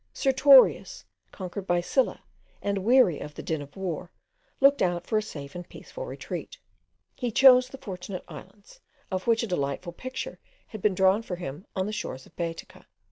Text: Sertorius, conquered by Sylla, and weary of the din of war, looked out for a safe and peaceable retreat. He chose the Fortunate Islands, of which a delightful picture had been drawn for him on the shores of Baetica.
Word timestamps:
Sertorius, 0.15 1.05
conquered 1.31 1.67
by 1.67 1.79
Sylla, 1.79 2.23
and 2.59 2.83
weary 2.83 3.19
of 3.19 3.35
the 3.35 3.43
din 3.43 3.61
of 3.61 3.77
war, 3.77 4.11
looked 4.59 4.81
out 4.81 5.05
for 5.05 5.19
a 5.19 5.21
safe 5.21 5.53
and 5.53 5.69
peaceable 5.69 6.07
retreat. 6.07 6.57
He 7.15 7.29
chose 7.31 7.69
the 7.69 7.77
Fortunate 7.77 8.23
Islands, 8.27 8.79
of 9.11 9.27
which 9.27 9.43
a 9.43 9.47
delightful 9.47 9.93
picture 9.93 10.39
had 10.69 10.81
been 10.81 10.95
drawn 10.95 11.21
for 11.21 11.35
him 11.35 11.67
on 11.75 11.85
the 11.85 11.93
shores 11.93 12.25
of 12.25 12.35
Baetica. 12.35 12.87